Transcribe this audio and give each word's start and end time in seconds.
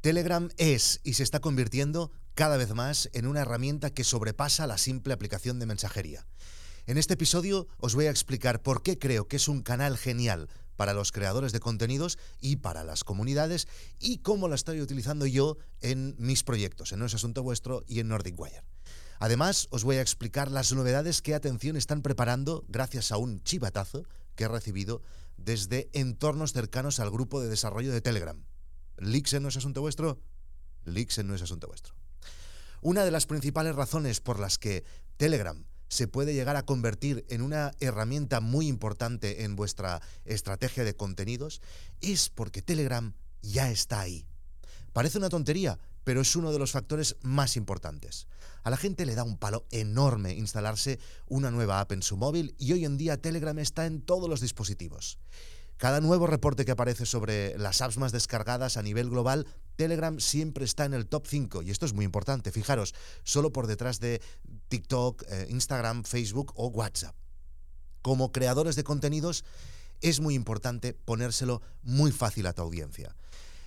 Telegram 0.00 0.48
es 0.58 1.00
y 1.02 1.14
se 1.14 1.24
está 1.24 1.40
convirtiendo 1.40 2.12
cada 2.36 2.56
vez 2.56 2.72
más 2.72 3.10
en 3.14 3.26
una 3.26 3.40
herramienta 3.40 3.90
que 3.90 4.04
sobrepasa 4.04 4.68
la 4.68 4.78
simple 4.78 5.12
aplicación 5.12 5.58
de 5.58 5.66
mensajería. 5.66 6.24
En 6.86 6.98
este 6.98 7.14
episodio 7.14 7.66
os 7.78 7.96
voy 7.96 8.06
a 8.06 8.10
explicar 8.10 8.62
por 8.62 8.84
qué 8.84 8.96
creo 8.96 9.26
que 9.26 9.34
es 9.34 9.48
un 9.48 9.60
canal 9.60 9.98
genial 9.98 10.48
para 10.76 10.94
los 10.94 11.10
creadores 11.10 11.50
de 11.50 11.58
contenidos 11.58 12.16
y 12.40 12.56
para 12.56 12.84
las 12.84 13.02
comunidades 13.02 13.66
y 13.98 14.18
cómo 14.18 14.46
la 14.46 14.54
estoy 14.54 14.80
utilizando 14.80 15.26
yo 15.26 15.56
en 15.80 16.14
mis 16.16 16.44
proyectos, 16.44 16.92
en 16.92 17.00
No 17.00 17.06
es 17.06 17.14
Asunto 17.14 17.42
Vuestro 17.42 17.82
y 17.88 17.98
en 17.98 18.06
Nordic 18.06 18.38
Wire. 18.38 18.62
Además, 19.18 19.66
os 19.72 19.82
voy 19.82 19.96
a 19.96 20.00
explicar 20.00 20.48
las 20.48 20.72
novedades 20.72 21.22
que 21.22 21.34
atención 21.34 21.76
están 21.76 22.02
preparando 22.02 22.64
gracias 22.68 23.10
a 23.10 23.16
un 23.16 23.42
chivatazo 23.42 24.04
que 24.36 24.44
he 24.44 24.48
recibido 24.48 25.02
desde 25.36 25.90
entornos 25.92 26.52
cercanos 26.52 27.00
al 27.00 27.10
grupo 27.10 27.40
de 27.40 27.48
desarrollo 27.48 27.90
de 27.90 28.00
Telegram. 28.00 28.44
¿Lixen 28.98 29.42
no 29.42 29.48
es 29.48 29.56
asunto 29.56 29.80
vuestro? 29.80 30.20
Lixen 30.84 31.26
no 31.26 31.34
es 31.34 31.42
asunto 31.42 31.66
vuestro. 31.68 31.94
Una 32.80 33.04
de 33.04 33.10
las 33.10 33.26
principales 33.26 33.74
razones 33.74 34.20
por 34.20 34.38
las 34.38 34.58
que 34.58 34.84
Telegram 35.16 35.64
se 35.88 36.06
puede 36.06 36.34
llegar 36.34 36.56
a 36.56 36.64
convertir 36.64 37.24
en 37.28 37.42
una 37.42 37.72
herramienta 37.80 38.40
muy 38.40 38.68
importante 38.68 39.44
en 39.44 39.56
vuestra 39.56 40.00
estrategia 40.24 40.84
de 40.84 40.94
contenidos 40.94 41.60
es 42.00 42.28
porque 42.28 42.62
Telegram 42.62 43.14
ya 43.42 43.70
está 43.70 44.00
ahí. 44.00 44.26
Parece 44.92 45.18
una 45.18 45.28
tontería, 45.28 45.78
pero 46.04 46.20
es 46.20 46.36
uno 46.36 46.52
de 46.52 46.58
los 46.58 46.72
factores 46.72 47.16
más 47.22 47.56
importantes. 47.56 48.26
A 48.62 48.70
la 48.70 48.76
gente 48.76 49.06
le 49.06 49.14
da 49.14 49.24
un 49.24 49.38
palo 49.38 49.66
enorme 49.70 50.34
instalarse 50.34 50.98
una 51.26 51.50
nueva 51.50 51.80
app 51.80 51.92
en 51.92 52.02
su 52.02 52.16
móvil 52.16 52.54
y 52.58 52.72
hoy 52.72 52.84
en 52.84 52.96
día 52.96 53.20
Telegram 53.20 53.58
está 53.58 53.86
en 53.86 54.02
todos 54.02 54.28
los 54.28 54.40
dispositivos. 54.40 55.18
Cada 55.78 56.00
nuevo 56.00 56.26
reporte 56.26 56.64
que 56.64 56.72
aparece 56.72 57.06
sobre 57.06 57.56
las 57.56 57.80
apps 57.80 57.98
más 57.98 58.10
descargadas 58.10 58.76
a 58.76 58.82
nivel 58.82 59.10
global, 59.10 59.46
Telegram 59.76 60.18
siempre 60.18 60.64
está 60.64 60.84
en 60.84 60.92
el 60.92 61.06
top 61.06 61.26
5 61.28 61.62
y 61.62 61.70
esto 61.70 61.86
es 61.86 61.92
muy 61.92 62.04
importante, 62.04 62.50
fijaros, 62.50 62.96
solo 63.22 63.52
por 63.52 63.68
detrás 63.68 64.00
de 64.00 64.20
TikTok, 64.68 65.22
eh, 65.28 65.46
Instagram, 65.50 66.02
Facebook 66.02 66.52
o 66.56 66.66
WhatsApp. 66.66 67.14
Como 68.02 68.32
creadores 68.32 68.74
de 68.74 68.82
contenidos, 68.82 69.44
es 70.00 70.18
muy 70.18 70.34
importante 70.34 70.94
ponérselo 70.94 71.62
muy 71.82 72.10
fácil 72.10 72.46
a 72.46 72.52
tu 72.52 72.62
audiencia. 72.62 73.14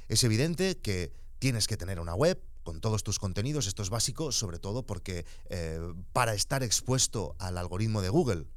Es 0.09 0.25
evidente 0.25 0.77
que 0.77 1.13
tienes 1.39 1.65
que 1.65 1.77
tener 1.77 2.01
una 2.01 2.13
web, 2.13 2.41
con 2.63 2.81
todos 2.81 3.03
tus 3.03 3.19
contenidos. 3.19 3.67
Esto 3.67 3.83
es 3.83 3.89
básico, 3.89 4.31
sobre 4.31 4.59
todo 4.59 4.83
porque 4.85 5.25
eh, 5.49 5.79
para 6.13 6.33
estar 6.33 6.63
expuesto 6.63 7.35
al 7.39 7.57
algoritmo 7.57 8.01
de 8.01 8.09
Google. 8.09 8.47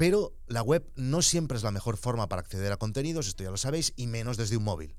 Pero 0.00 0.32
la 0.46 0.62
web 0.62 0.90
no 0.96 1.20
siempre 1.20 1.58
es 1.58 1.62
la 1.62 1.72
mejor 1.72 1.98
forma 1.98 2.26
para 2.26 2.40
acceder 2.40 2.72
a 2.72 2.78
contenidos, 2.78 3.26
esto 3.26 3.44
ya 3.44 3.50
lo 3.50 3.58
sabéis, 3.58 3.92
y 3.96 4.06
menos 4.06 4.38
desde 4.38 4.56
un 4.56 4.64
móvil. 4.64 4.96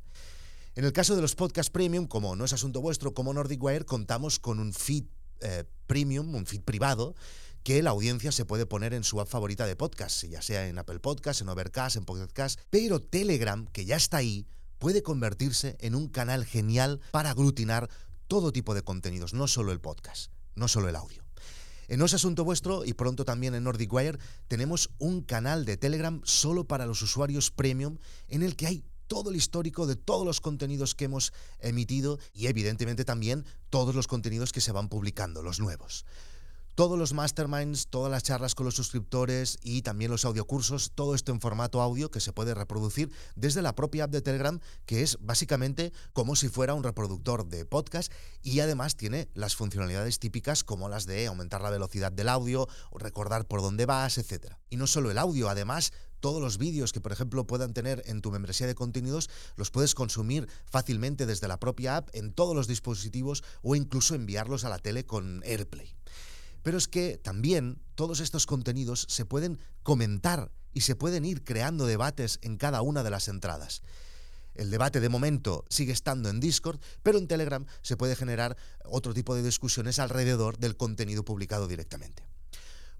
En 0.75 0.85
el 0.85 0.93
caso 0.93 1.15
de 1.15 1.23
los 1.23 1.33
podcasts 1.33 1.71
premium, 1.71 2.05
como 2.05 2.35
no 2.35 2.45
es 2.45 2.53
asunto 2.53 2.81
vuestro, 2.81 3.15
como 3.15 3.33
Nordic 3.33 3.63
Wire, 3.63 3.83
contamos 3.83 4.37
con 4.37 4.59
un 4.59 4.73
feed 4.73 5.05
eh, 5.39 5.63
premium, 5.87 6.35
un 6.35 6.45
feed 6.45 6.61
privado, 6.61 7.15
que 7.63 7.81
la 7.81 7.89
audiencia 7.89 8.31
se 8.31 8.45
puede 8.45 8.67
poner 8.67 8.93
en 8.93 9.03
su 9.03 9.19
app 9.19 9.27
favorita 9.27 9.65
de 9.65 9.75
podcast, 9.75 10.23
ya 10.25 10.43
sea 10.43 10.67
en 10.67 10.77
Apple 10.77 10.99
Podcasts, 10.99 11.41
en 11.41 11.49
Overcast, 11.49 11.95
en 11.95 12.05
Podcast, 12.05 12.59
pero 12.69 12.99
Telegram, 12.99 13.65
que 13.65 13.85
ya 13.85 13.95
está 13.95 14.17
ahí, 14.17 14.45
puede 14.77 15.01
convertirse 15.01 15.77
en 15.79 15.95
un 15.95 16.09
canal 16.09 16.45
genial 16.45 17.01
para 17.09 17.31
aglutinar 17.31 17.89
todo 18.27 18.51
tipo 18.51 18.75
de 18.75 18.83
contenidos, 18.83 19.33
no 19.33 19.47
solo 19.47 19.71
el 19.71 19.81
podcast, 19.81 20.31
no 20.53 20.67
solo 20.67 20.89
el 20.89 20.95
audio. 20.95 21.30
En 21.91 21.99
No 21.99 22.05
Asunto 22.05 22.45
Vuestro 22.45 22.85
y 22.85 22.93
pronto 22.93 23.25
también 23.25 23.53
en 23.53 23.65
Nordic 23.65 23.91
Wire 23.91 24.17
tenemos 24.47 24.91
un 24.97 25.23
canal 25.23 25.65
de 25.65 25.75
Telegram 25.75 26.21
solo 26.23 26.63
para 26.63 26.85
los 26.85 27.01
usuarios 27.01 27.51
premium 27.51 27.97
en 28.29 28.43
el 28.43 28.55
que 28.55 28.65
hay 28.65 28.85
todo 29.07 29.29
el 29.29 29.35
histórico 29.35 29.85
de 29.85 29.97
todos 29.97 30.25
los 30.25 30.39
contenidos 30.39 30.95
que 30.95 31.03
hemos 31.03 31.33
emitido 31.59 32.17
y 32.33 32.47
evidentemente 32.47 33.03
también 33.03 33.43
todos 33.69 33.93
los 33.93 34.07
contenidos 34.07 34.53
que 34.53 34.61
se 34.61 34.71
van 34.71 34.87
publicando, 34.87 35.43
los 35.43 35.59
nuevos 35.59 36.05
todos 36.75 36.97
los 36.97 37.13
masterminds, 37.13 37.87
todas 37.87 38.11
las 38.11 38.23
charlas 38.23 38.55
con 38.55 38.65
los 38.65 38.75
suscriptores 38.75 39.57
y 39.61 39.81
también 39.81 40.11
los 40.11 40.25
audiocursos, 40.25 40.91
todo 40.95 41.15
esto 41.15 41.31
en 41.31 41.41
formato 41.41 41.81
audio 41.81 42.11
que 42.11 42.19
se 42.19 42.33
puede 42.33 42.53
reproducir 42.53 43.11
desde 43.35 43.61
la 43.61 43.75
propia 43.75 44.05
app 44.05 44.11
de 44.11 44.21
Telegram, 44.21 44.59
que 44.85 45.03
es 45.03 45.17
básicamente 45.21 45.91
como 46.13 46.35
si 46.35 46.49
fuera 46.49 46.73
un 46.73 46.83
reproductor 46.83 47.47
de 47.47 47.65
podcast 47.65 48.11
y 48.41 48.59
además 48.59 48.95
tiene 48.95 49.29
las 49.33 49.55
funcionalidades 49.55 50.19
típicas 50.19 50.63
como 50.63 50.89
las 50.89 51.05
de 51.05 51.27
aumentar 51.27 51.61
la 51.61 51.69
velocidad 51.69 52.11
del 52.11 52.29
audio, 52.29 52.67
recordar 52.93 53.47
por 53.47 53.61
dónde 53.61 53.85
vas, 53.85 54.17
etc. 54.17 54.53
Y 54.69 54.77
no 54.77 54.87
solo 54.87 55.11
el 55.11 55.17
audio, 55.17 55.49
además 55.49 55.91
todos 56.21 56.41
los 56.41 56.57
vídeos 56.57 56.93
que 56.93 57.01
por 57.01 57.11
ejemplo 57.11 57.45
puedan 57.45 57.73
tener 57.73 58.03
en 58.05 58.21
tu 58.21 58.31
membresía 58.31 58.67
de 58.67 58.75
contenidos 58.75 59.29
los 59.55 59.71
puedes 59.71 59.95
consumir 59.95 60.47
fácilmente 60.65 61.25
desde 61.25 61.47
la 61.47 61.59
propia 61.59 61.97
app 61.97 62.09
en 62.13 62.31
todos 62.31 62.55
los 62.55 62.67
dispositivos 62.67 63.43
o 63.61 63.75
incluso 63.75 64.15
enviarlos 64.15 64.63
a 64.63 64.69
la 64.69 64.79
tele 64.79 65.05
con 65.05 65.41
AirPlay. 65.43 65.95
Pero 66.63 66.77
es 66.77 66.87
que 66.87 67.17
también 67.17 67.81
todos 67.95 68.19
estos 68.19 68.45
contenidos 68.45 69.05
se 69.09 69.25
pueden 69.25 69.59
comentar 69.83 70.51
y 70.73 70.81
se 70.81 70.95
pueden 70.95 71.25
ir 71.25 71.43
creando 71.43 71.85
debates 71.85 72.39
en 72.41 72.57
cada 72.57 72.81
una 72.81 73.03
de 73.03 73.09
las 73.09 73.27
entradas. 73.27 73.81
El 74.53 74.69
debate 74.69 74.99
de 74.99 75.09
momento 75.09 75.65
sigue 75.69 75.93
estando 75.93 76.29
en 76.29 76.39
Discord, 76.39 76.79
pero 77.03 77.17
en 77.17 77.27
Telegram 77.27 77.65
se 77.81 77.97
puede 77.97 78.15
generar 78.15 78.57
otro 78.83 79.13
tipo 79.13 79.33
de 79.35 79.43
discusiones 79.43 79.99
alrededor 79.99 80.57
del 80.57 80.75
contenido 80.75 81.23
publicado 81.23 81.67
directamente. 81.67 82.30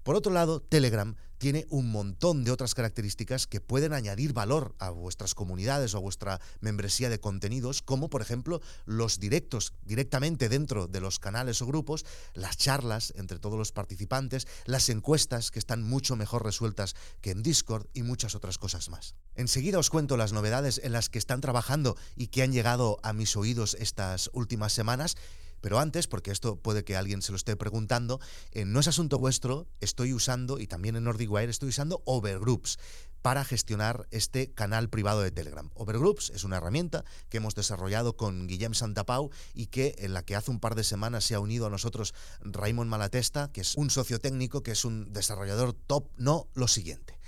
Por 0.02 0.16
otro 0.16 0.32
lado, 0.32 0.60
Telegram 0.60 1.14
tiene 1.38 1.66
un 1.70 1.90
montón 1.90 2.44
de 2.44 2.52
otras 2.52 2.74
características 2.74 3.48
que 3.48 3.60
pueden 3.60 3.92
añadir 3.92 4.32
valor 4.32 4.76
a 4.78 4.90
vuestras 4.90 5.34
comunidades 5.34 5.92
o 5.92 5.98
a 5.98 6.00
vuestra 6.00 6.40
membresía 6.60 7.08
de 7.08 7.18
contenidos, 7.18 7.82
como 7.82 8.08
por 8.08 8.22
ejemplo 8.22 8.60
los 8.84 9.18
directos 9.18 9.72
directamente 9.82 10.48
dentro 10.48 10.86
de 10.86 11.00
los 11.00 11.18
canales 11.18 11.60
o 11.60 11.66
grupos, 11.66 12.04
las 12.34 12.56
charlas 12.56 13.12
entre 13.16 13.40
todos 13.40 13.58
los 13.58 13.72
participantes, 13.72 14.46
las 14.66 14.88
encuestas 14.88 15.50
que 15.50 15.58
están 15.58 15.82
mucho 15.82 16.14
mejor 16.14 16.44
resueltas 16.44 16.94
que 17.20 17.32
en 17.32 17.42
Discord 17.42 17.88
y 17.92 18.02
muchas 18.02 18.36
otras 18.36 18.58
cosas 18.58 18.88
más. 18.88 19.16
Enseguida 19.34 19.80
os 19.80 19.90
cuento 19.90 20.16
las 20.16 20.32
novedades 20.32 20.80
en 20.84 20.92
las 20.92 21.08
que 21.08 21.18
están 21.18 21.40
trabajando 21.40 21.96
y 22.14 22.28
que 22.28 22.42
han 22.42 22.52
llegado 22.52 22.98
a 23.02 23.12
mis 23.12 23.36
oídos 23.36 23.76
estas 23.80 24.30
últimas 24.32 24.72
semanas 24.72 25.16
pero 25.62 25.78
antes, 25.78 26.06
porque 26.06 26.30
esto 26.30 26.56
puede 26.56 26.84
que 26.84 26.96
alguien 26.96 27.22
se 27.22 27.32
lo 27.32 27.36
esté 27.36 27.56
preguntando, 27.56 28.20
no 28.66 28.80
es 28.80 28.88
asunto 28.88 29.18
vuestro, 29.18 29.66
estoy 29.80 30.12
usando, 30.12 30.58
y 30.58 30.66
también 30.66 30.96
en 30.96 31.04
NordicWire, 31.04 31.48
estoy 31.48 31.70
usando 31.70 32.02
Overgroups 32.04 32.78
para 33.22 33.44
gestionar 33.44 34.06
este 34.10 34.52
canal 34.52 34.90
privado 34.90 35.22
de 35.22 35.30
Telegram. 35.30 35.70
Overgroups 35.74 36.30
es 36.30 36.44
una 36.44 36.56
herramienta 36.56 37.04
que 37.28 37.36
hemos 37.38 37.54
desarrollado 37.54 38.16
con 38.16 38.48
Guillem 38.48 38.74
Santapau 38.74 39.30
y 39.54 39.66
que 39.66 39.94
en 39.98 40.12
la 40.12 40.24
que 40.24 40.34
hace 40.34 40.50
un 40.50 40.58
par 40.58 40.74
de 40.74 40.84
semanas 40.84 41.24
se 41.24 41.36
ha 41.36 41.40
unido 41.40 41.66
a 41.66 41.70
nosotros 41.70 42.14
Raymond 42.40 42.90
Malatesta, 42.90 43.52
que 43.52 43.60
es 43.60 43.76
un 43.76 43.90
socio 43.90 44.18
técnico, 44.18 44.64
que 44.64 44.72
es 44.72 44.84
un 44.84 45.12
desarrollador 45.12 45.72
top, 45.72 46.08
no 46.16 46.48
lo 46.54 46.66
siguiente. 46.66 47.18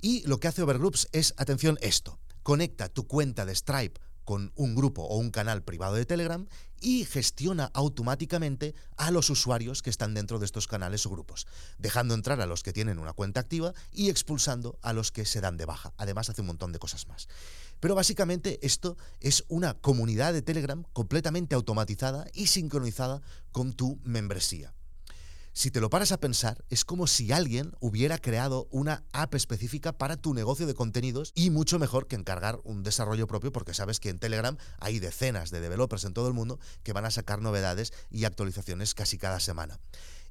Y 0.00 0.26
lo 0.26 0.40
que 0.40 0.48
hace 0.48 0.62
Overgroups 0.62 1.08
es, 1.12 1.34
atención, 1.36 1.78
esto. 1.80 2.18
Conecta 2.42 2.88
tu 2.88 3.06
cuenta 3.06 3.46
de 3.46 3.54
Stripe 3.54 4.00
con 4.28 4.52
un 4.56 4.74
grupo 4.74 5.04
o 5.04 5.16
un 5.16 5.30
canal 5.30 5.62
privado 5.62 5.94
de 5.94 6.04
Telegram 6.04 6.46
y 6.82 7.06
gestiona 7.06 7.70
automáticamente 7.72 8.74
a 8.98 9.10
los 9.10 9.30
usuarios 9.30 9.80
que 9.80 9.88
están 9.88 10.12
dentro 10.12 10.38
de 10.38 10.44
estos 10.44 10.68
canales 10.68 11.06
o 11.06 11.10
grupos, 11.10 11.46
dejando 11.78 12.12
entrar 12.12 12.38
a 12.42 12.46
los 12.46 12.62
que 12.62 12.74
tienen 12.74 12.98
una 12.98 13.14
cuenta 13.14 13.40
activa 13.40 13.72
y 13.90 14.10
expulsando 14.10 14.78
a 14.82 14.92
los 14.92 15.12
que 15.12 15.24
se 15.24 15.40
dan 15.40 15.56
de 15.56 15.64
baja. 15.64 15.94
Además 15.96 16.28
hace 16.28 16.42
un 16.42 16.48
montón 16.48 16.72
de 16.72 16.78
cosas 16.78 17.08
más. 17.08 17.26
Pero 17.80 17.94
básicamente 17.94 18.58
esto 18.60 18.98
es 19.20 19.46
una 19.48 19.72
comunidad 19.72 20.34
de 20.34 20.42
Telegram 20.42 20.84
completamente 20.92 21.54
automatizada 21.54 22.26
y 22.34 22.48
sincronizada 22.48 23.22
con 23.50 23.72
tu 23.72 23.98
membresía. 24.04 24.74
Si 25.58 25.72
te 25.72 25.80
lo 25.80 25.90
paras 25.90 26.12
a 26.12 26.20
pensar, 26.20 26.64
es 26.68 26.84
como 26.84 27.08
si 27.08 27.32
alguien 27.32 27.72
hubiera 27.80 28.18
creado 28.18 28.68
una 28.70 29.02
app 29.12 29.34
específica 29.34 29.92
para 29.92 30.16
tu 30.16 30.32
negocio 30.32 30.68
de 30.68 30.74
contenidos 30.74 31.32
y 31.34 31.50
mucho 31.50 31.80
mejor 31.80 32.06
que 32.06 32.14
encargar 32.14 32.60
un 32.62 32.84
desarrollo 32.84 33.26
propio 33.26 33.50
porque 33.50 33.74
sabes 33.74 33.98
que 33.98 34.08
en 34.08 34.20
Telegram 34.20 34.56
hay 34.78 35.00
decenas 35.00 35.50
de 35.50 35.60
developers 35.60 36.04
en 36.04 36.14
todo 36.14 36.28
el 36.28 36.34
mundo 36.34 36.60
que 36.84 36.92
van 36.92 37.06
a 37.06 37.10
sacar 37.10 37.42
novedades 37.42 37.92
y 38.08 38.22
actualizaciones 38.22 38.94
casi 38.94 39.18
cada 39.18 39.40
semana. 39.40 39.80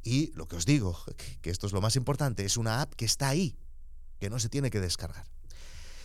Y 0.01 0.31
lo 0.31 0.47
que 0.47 0.55
os 0.55 0.65
digo, 0.65 0.97
que 1.41 1.49
esto 1.49 1.67
es 1.67 1.73
lo 1.73 1.81
más 1.81 1.97
importante, 1.97 2.45
es 2.45 2.55
una 2.55 2.81
app 2.81 2.93
que 2.93 3.03
está 3.03 3.27
ahí, 3.27 3.57
que 4.21 4.29
no 4.29 4.39
se 4.39 4.47
tiene 4.47 4.71
que 4.71 4.79
descargar. 4.79 5.27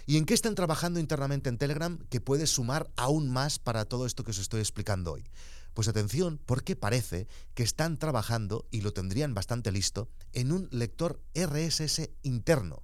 ¿Y 0.05 0.17
en 0.17 0.25
qué 0.25 0.35
están 0.35 0.57
trabajando 0.57 0.99
internamente 0.99 1.49
en 1.49 1.59
Telegram 1.59 1.97
que 2.11 2.21
puede 2.21 2.49
sumar 2.49 2.91
aún 2.97 3.31
más 3.31 3.61
para 3.61 3.85
todo 3.85 4.05
esto 4.05 4.25
que 4.25 4.33
os 4.33 4.39
estoy 4.39 4.59
explicando 4.59 5.13
hoy? 5.13 5.25
Pues 5.75 5.89
atención, 5.89 6.41
porque 6.45 6.77
parece 6.77 7.27
que 7.55 7.63
están 7.63 7.99
trabajando, 7.99 8.67
y 8.71 8.83
lo 8.83 8.93
tendrían 8.93 9.35
bastante 9.35 9.73
listo, 9.73 10.09
en 10.33 10.53
un 10.53 10.69
lector 10.71 11.21
RSS 11.35 12.11
interno. 12.23 12.83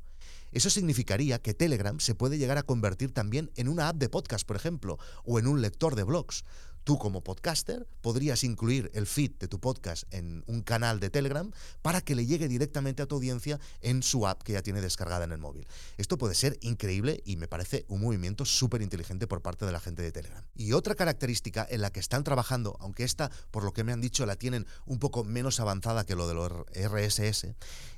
Eso 0.50 0.70
significaría 0.70 1.40
que 1.40 1.52
Telegram 1.52 2.00
se 2.00 2.14
puede 2.14 2.38
llegar 2.38 2.56
a 2.56 2.62
convertir 2.62 3.12
también 3.12 3.50
en 3.56 3.68
una 3.68 3.88
app 3.88 3.96
de 3.96 4.08
podcast, 4.08 4.46
por 4.46 4.56
ejemplo, 4.56 4.98
o 5.24 5.38
en 5.38 5.46
un 5.46 5.60
lector 5.60 5.94
de 5.94 6.04
blogs. 6.04 6.44
Tú 6.88 6.96
como 6.96 7.22
podcaster 7.22 7.86
podrías 8.00 8.44
incluir 8.44 8.90
el 8.94 9.06
feed 9.06 9.32
de 9.32 9.46
tu 9.46 9.60
podcast 9.60 10.04
en 10.10 10.42
un 10.46 10.62
canal 10.62 11.00
de 11.00 11.10
Telegram 11.10 11.52
para 11.82 12.00
que 12.00 12.14
le 12.14 12.24
llegue 12.24 12.48
directamente 12.48 13.02
a 13.02 13.06
tu 13.06 13.16
audiencia 13.16 13.60
en 13.82 14.02
su 14.02 14.26
app 14.26 14.42
que 14.42 14.54
ya 14.54 14.62
tiene 14.62 14.80
descargada 14.80 15.26
en 15.26 15.32
el 15.32 15.36
móvil. 15.38 15.66
Esto 15.98 16.16
puede 16.16 16.34
ser 16.34 16.56
increíble 16.62 17.20
y 17.26 17.36
me 17.36 17.46
parece 17.46 17.84
un 17.88 18.00
movimiento 18.00 18.46
súper 18.46 18.80
inteligente 18.80 19.26
por 19.26 19.42
parte 19.42 19.66
de 19.66 19.72
la 19.72 19.80
gente 19.80 20.00
de 20.00 20.12
Telegram. 20.12 20.42
Y 20.54 20.72
otra 20.72 20.94
característica 20.94 21.66
en 21.68 21.82
la 21.82 21.90
que 21.90 22.00
están 22.00 22.24
trabajando, 22.24 22.78
aunque 22.80 23.04
esta, 23.04 23.30
por 23.50 23.64
lo 23.64 23.74
que 23.74 23.84
me 23.84 23.92
han 23.92 24.00
dicho, 24.00 24.24
la 24.24 24.36
tienen 24.36 24.66
un 24.86 24.98
poco 24.98 25.24
menos 25.24 25.60
avanzada 25.60 26.06
que 26.06 26.14
lo 26.14 26.26
de 26.26 26.32
los 26.32 26.50
RSS, 26.74 27.48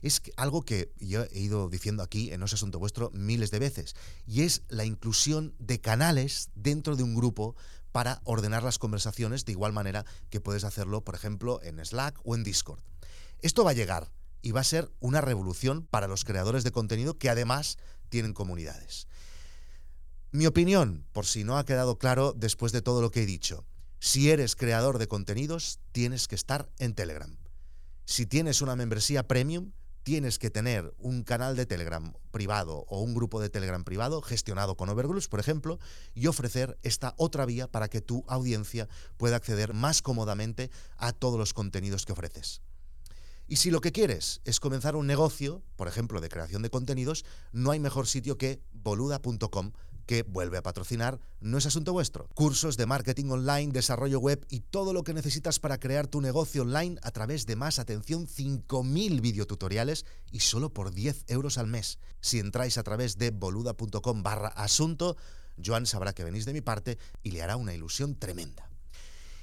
es 0.02 0.20
algo 0.36 0.62
que 0.62 0.92
yo 0.98 1.22
he 1.30 1.38
ido 1.38 1.68
diciendo 1.68 2.02
aquí 2.02 2.32
en 2.32 2.42
ese 2.42 2.56
Asunto 2.56 2.80
Vuestro 2.80 3.12
miles 3.14 3.52
de 3.52 3.60
veces, 3.60 3.94
y 4.26 4.42
es 4.42 4.62
la 4.68 4.84
inclusión 4.84 5.54
de 5.60 5.80
canales 5.80 6.50
dentro 6.56 6.96
de 6.96 7.04
un 7.04 7.14
grupo 7.14 7.54
para 7.92 8.20
ordenar 8.24 8.62
las 8.62 8.78
conversaciones 8.78 9.44
de 9.44 9.52
igual 9.52 9.72
manera 9.72 10.04
que 10.30 10.40
puedes 10.40 10.64
hacerlo, 10.64 11.02
por 11.02 11.14
ejemplo, 11.14 11.60
en 11.62 11.84
Slack 11.84 12.18
o 12.24 12.34
en 12.34 12.44
Discord. 12.44 12.82
Esto 13.40 13.64
va 13.64 13.70
a 13.70 13.74
llegar 13.74 14.10
y 14.42 14.52
va 14.52 14.60
a 14.60 14.64
ser 14.64 14.90
una 15.00 15.20
revolución 15.20 15.86
para 15.86 16.08
los 16.08 16.24
creadores 16.24 16.64
de 16.64 16.72
contenido 16.72 17.18
que 17.18 17.30
además 17.30 17.78
tienen 18.08 18.32
comunidades. 18.32 19.06
Mi 20.32 20.46
opinión, 20.46 21.04
por 21.12 21.26
si 21.26 21.44
no 21.44 21.58
ha 21.58 21.64
quedado 21.64 21.98
claro 21.98 22.32
después 22.36 22.72
de 22.72 22.82
todo 22.82 23.02
lo 23.02 23.10
que 23.10 23.22
he 23.22 23.26
dicho, 23.26 23.64
si 23.98 24.30
eres 24.30 24.56
creador 24.56 24.98
de 24.98 25.08
contenidos, 25.08 25.80
tienes 25.92 26.28
que 26.28 26.34
estar 26.34 26.70
en 26.78 26.94
Telegram. 26.94 27.36
Si 28.06 28.26
tienes 28.26 28.62
una 28.62 28.76
membresía 28.76 29.26
premium, 29.26 29.72
tienes 30.02 30.38
que 30.38 30.50
tener 30.50 30.94
un 30.98 31.22
canal 31.22 31.56
de 31.56 31.66
Telegram 31.66 32.12
privado 32.30 32.84
o 32.88 33.00
un 33.00 33.14
grupo 33.14 33.40
de 33.40 33.50
Telegram 33.50 33.84
privado 33.84 34.22
gestionado 34.22 34.76
con 34.76 34.88
Overgroups, 34.88 35.28
por 35.28 35.40
ejemplo, 35.40 35.78
y 36.14 36.26
ofrecer 36.26 36.78
esta 36.82 37.14
otra 37.16 37.46
vía 37.46 37.66
para 37.66 37.88
que 37.88 38.00
tu 38.00 38.24
audiencia 38.28 38.88
pueda 39.16 39.36
acceder 39.36 39.74
más 39.74 40.02
cómodamente 40.02 40.70
a 40.96 41.12
todos 41.12 41.38
los 41.38 41.54
contenidos 41.54 42.06
que 42.06 42.12
ofreces. 42.12 42.62
Y 43.46 43.56
si 43.56 43.72
lo 43.72 43.80
que 43.80 43.90
quieres 43.90 44.40
es 44.44 44.60
comenzar 44.60 44.94
un 44.94 45.08
negocio, 45.08 45.62
por 45.74 45.88
ejemplo, 45.88 46.20
de 46.20 46.28
creación 46.28 46.62
de 46.62 46.70
contenidos, 46.70 47.24
no 47.50 47.72
hay 47.72 47.80
mejor 47.80 48.06
sitio 48.06 48.38
que 48.38 48.62
boluda.com 48.72 49.72
que 50.10 50.24
vuelve 50.24 50.58
a 50.58 50.62
patrocinar 50.64 51.20
No 51.38 51.56
es 51.56 51.66
asunto 51.66 51.92
vuestro. 51.92 52.26
Cursos 52.34 52.76
de 52.76 52.84
marketing 52.84 53.26
online, 53.26 53.70
desarrollo 53.70 54.18
web 54.18 54.44
y 54.50 54.58
todo 54.58 54.92
lo 54.92 55.04
que 55.04 55.14
necesitas 55.14 55.60
para 55.60 55.78
crear 55.78 56.08
tu 56.08 56.20
negocio 56.20 56.62
online 56.62 56.98
a 57.04 57.12
través 57.12 57.46
de 57.46 57.54
más 57.54 57.78
atención 57.78 58.26
5.000 58.26 59.20
videotutoriales 59.20 60.06
y 60.32 60.40
solo 60.40 60.74
por 60.74 60.90
10 60.92 61.26
euros 61.28 61.58
al 61.58 61.68
mes. 61.68 62.00
Si 62.20 62.40
entráis 62.40 62.76
a 62.76 62.82
través 62.82 63.18
de 63.18 63.30
boluda.com 63.30 64.24
barra 64.24 64.48
asunto, 64.48 65.16
Joan 65.64 65.86
sabrá 65.86 66.12
que 66.12 66.24
venís 66.24 66.44
de 66.44 66.54
mi 66.54 66.60
parte 66.60 66.98
y 67.22 67.30
le 67.30 67.42
hará 67.42 67.54
una 67.54 67.72
ilusión 67.72 68.16
tremenda. 68.16 68.68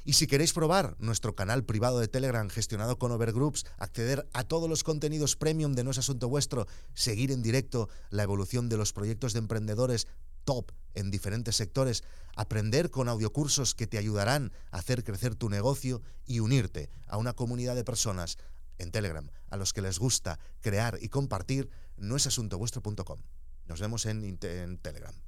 Y 0.03 0.13
si 0.13 0.27
queréis 0.27 0.51
probar 0.51 0.97
nuestro 0.99 1.33
canal 1.33 1.63
privado 1.63 1.99
de 1.99 2.09
Telegram 2.09 2.49
gestionado 2.49 2.97
con 2.97 3.13
Overgroups, 3.13 3.65
acceder 3.77 4.27
a 4.33 4.43
todos 4.43 4.69
los 4.69 4.83
contenidos 4.83 5.37
premium 5.37 5.75
de 5.75 5.85
No 5.85 5.91
es 5.91 5.97
Asunto 5.97 6.27
Vuestro, 6.27 6.67
seguir 6.93 7.31
en 7.31 7.41
directo 7.41 7.87
la 8.09 8.23
evolución 8.23 8.67
de 8.67 8.75
los 8.75 8.91
proyectos 8.91 9.31
de 9.31 9.39
emprendedores 9.39 10.07
top 10.47 10.71
en 10.95 11.11
diferentes 11.11 11.57
sectores, 11.57 12.05
aprender 12.35 12.89
con 12.89 13.09
audiocursos 13.09 13.75
que 13.75 13.85
te 13.85 13.97
ayudarán 13.97 14.53
a 14.71 14.77
hacer 14.77 15.03
crecer 15.03 15.35
tu 15.35 15.49
negocio 15.49 16.01
y 16.25 16.39
unirte 16.39 16.89
a 17.05 17.17
una 17.17 17.33
comunidad 17.33 17.75
de 17.75 17.83
personas 17.83 18.37
en 18.77 18.91
Telegram 18.91 19.29
a 19.49 19.57
los 19.57 19.73
que 19.73 19.81
les 19.81 19.99
gusta 19.99 20.39
crear 20.61 20.97
y 21.01 21.09
compartir, 21.09 21.69
no 21.97 22.15
es 22.15 22.27
asuntovuestro.com. 22.27 23.19
Nos 23.65 23.81
vemos 23.81 24.05
en 24.05 24.37
Telegram. 24.81 25.26